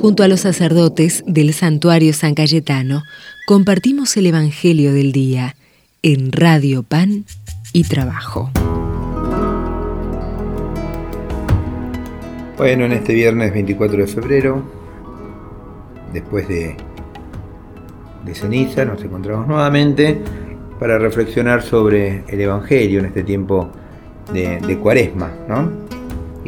[0.00, 3.02] Junto a los sacerdotes del santuario San Cayetano,
[3.48, 5.56] compartimos el Evangelio del Día
[6.02, 7.24] en Radio Pan
[7.72, 8.48] y Trabajo.
[12.56, 14.62] Bueno, en este viernes 24 de febrero,
[16.12, 16.76] después de,
[18.24, 20.22] de ceniza, nos encontramos nuevamente
[20.78, 23.68] para reflexionar sobre el Evangelio en este tiempo
[24.32, 25.97] de, de cuaresma, ¿no?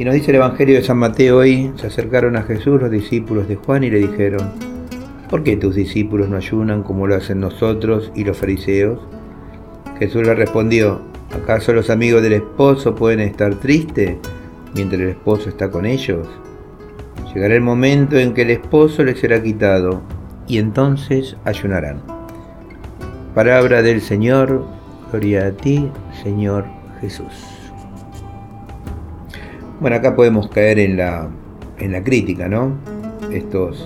[0.00, 3.46] Y nos dice el Evangelio de San Mateo hoy, se acercaron a Jesús los discípulos
[3.48, 4.50] de Juan y le dijeron,
[5.28, 8.98] ¿por qué tus discípulos no ayunan como lo hacen nosotros y los fariseos?
[9.98, 11.02] Jesús le respondió,
[11.34, 14.16] ¿acaso los amigos del esposo pueden estar tristes
[14.74, 16.26] mientras el esposo está con ellos?
[17.34, 20.00] Llegará el momento en que el esposo les será quitado
[20.48, 22.00] y entonces ayunarán.
[23.34, 24.64] Palabra del Señor,
[25.12, 25.90] gloria a ti,
[26.22, 26.64] Señor
[27.02, 27.59] Jesús.
[29.80, 31.26] Bueno, acá podemos caer en la,
[31.78, 32.74] en la crítica, ¿no?
[33.32, 33.82] Estos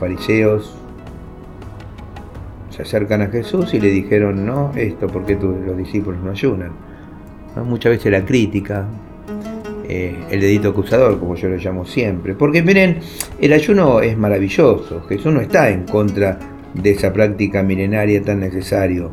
[0.00, 0.76] fariseos
[2.70, 6.72] se acercan a Jesús y le dijeron, no, esto, porque los discípulos no ayunan?
[7.64, 8.86] Muchas veces la crítica,
[9.88, 12.34] eh, el dedito acusador, como yo lo llamo siempre.
[12.34, 12.98] Porque miren,
[13.40, 16.40] el ayuno es maravilloso, Jesús no está en contra
[16.74, 19.12] de esa práctica milenaria tan necesario.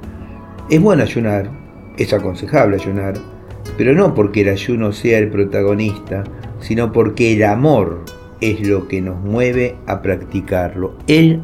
[0.68, 1.52] Es bueno ayunar,
[1.96, 3.37] es aconsejable ayunar,
[3.78, 6.24] pero no porque el ayuno sea el protagonista,
[6.60, 8.04] sino porque el amor
[8.42, 10.96] es lo que nos mueve a practicarlo.
[11.08, 11.42] El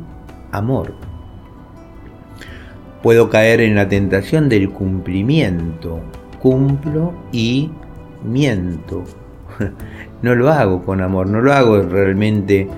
[0.52, 0.94] amor.
[3.02, 6.00] Puedo caer en la tentación del cumplimiento.
[6.40, 7.70] Cumplo y
[8.24, 9.04] miento.
[10.24, 12.70] No lo hago con amor, no lo hago realmente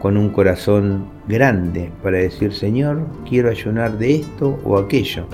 [0.00, 5.24] con un corazón grande para decir, Señor, quiero ayunar de esto o aquello.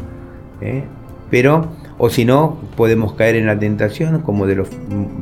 [0.60, 0.84] ¿eh?
[1.30, 1.66] Pero
[2.04, 4.68] o si no, podemos caer en la tentación, como de los,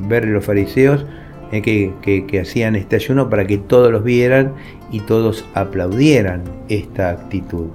[0.09, 1.07] ver los fariseos
[1.53, 4.55] eh, que, hacían este ayuno para que todos los vieran
[4.91, 7.67] y todos aplaudieran esta actitud.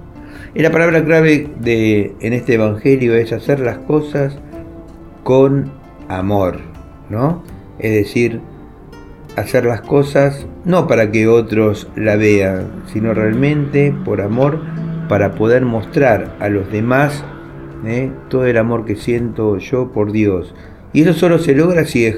[0.53, 4.39] Y la palabra clave de, en este evangelio es hacer las cosas
[5.23, 5.71] con
[6.10, 6.60] amor,
[7.10, 7.43] ¿no?
[7.80, 8.42] Es decir,
[9.37, 14.60] hacer las cosas no para que otros la vean, sino realmente por amor
[15.08, 17.23] para poder mostrar a los demás
[17.86, 18.11] ¿eh?
[18.30, 20.54] todo el amor que siento yo por Dios.
[20.93, 22.11] Y eso solo se logra si,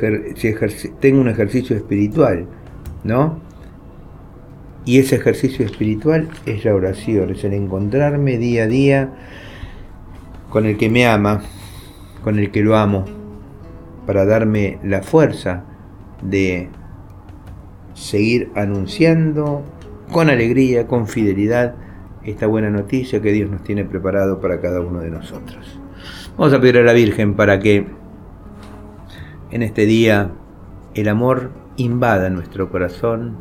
[0.99, 2.45] tengo un ejercicio espiritual,
[3.03, 3.39] ¿no?
[4.85, 9.13] Y ese ejercicio espiritual es la oración, es el encontrarme día a día
[10.49, 11.41] con el que me ama,
[12.23, 13.05] con el que lo amo,
[14.05, 15.63] para darme la fuerza
[16.21, 16.69] de
[17.93, 19.63] seguir anunciando
[20.11, 21.75] con alegría, con fidelidad,
[22.23, 25.79] esta buena noticia que Dios nos tiene preparado para cada uno de nosotros.
[26.37, 27.87] Vamos a pedir a la Virgen para que
[29.51, 30.31] en este día
[30.93, 33.37] el amor invada nuestro corazón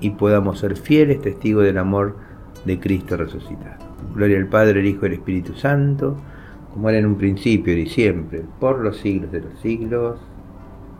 [0.00, 2.16] y podamos ser fieles testigos del amor
[2.64, 3.84] de Cristo resucitado.
[4.14, 6.16] Gloria al Padre, el Hijo y el Espíritu Santo,
[6.72, 10.18] como era en un principio y siempre, por los siglos de los siglos.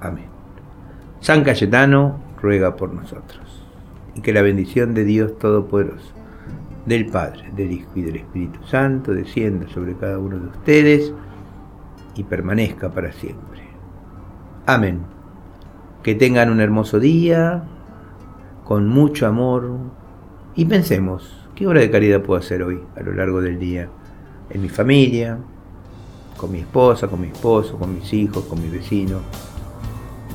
[0.00, 0.26] Amén.
[1.20, 3.64] San Cayetano ruega por nosotros
[4.14, 6.23] y que la bendición de Dios Todopoderoso
[6.86, 11.12] del Padre, del Hijo y del Espíritu Santo descienda sobre cada uno de ustedes
[12.14, 13.62] y permanezca para siempre.
[14.66, 15.00] Amén.
[16.02, 17.64] Que tengan un hermoso día,
[18.64, 19.78] con mucho amor,
[20.54, 23.88] y pensemos, ¿qué obra de caridad puedo hacer hoy a lo largo del día?
[24.50, 25.38] En mi familia,
[26.36, 29.18] con mi esposa, con mi esposo, con mis hijos, con mi vecino,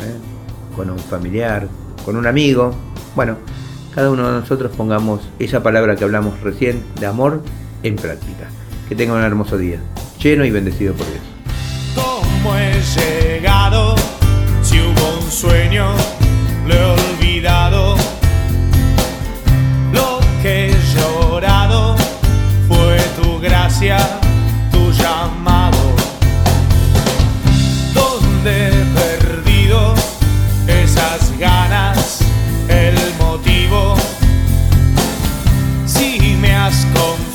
[0.01, 0.75] ¿eh?
[0.75, 1.67] con un familiar,
[2.03, 2.71] con un amigo.
[3.15, 3.37] Bueno,
[3.93, 7.43] cada uno de nosotros pongamos esa palabra que hablamos recién de amor
[7.83, 8.49] en práctica.
[8.87, 9.79] Que tengan un hermoso día,
[10.21, 11.21] lleno y bendecido por Dios.
[11.95, 13.95] ¿Cómo he llegado?
[14.63, 15.93] Si hubo un sueño.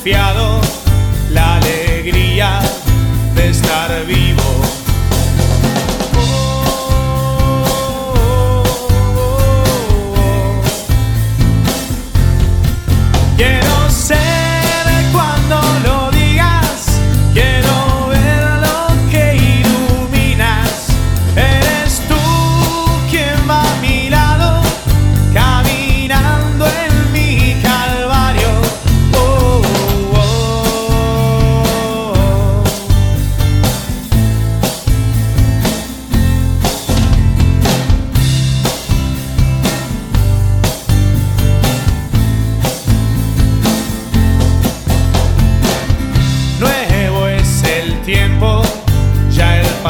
[0.05, 0.54] Confiado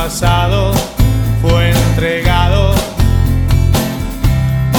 [0.06, 0.72] pasado
[1.42, 2.76] fue entregado.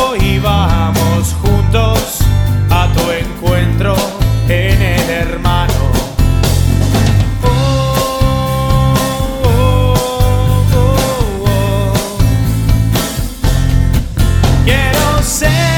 [0.00, 2.20] Hoy vamos juntos
[2.70, 3.96] a tu encuentro
[4.48, 5.74] en el hermano.
[7.42, 8.94] Oh,
[9.42, 11.92] oh, oh, oh.
[14.64, 15.75] Quiero ser